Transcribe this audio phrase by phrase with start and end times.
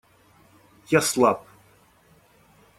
[0.89, 1.39] Я слаб.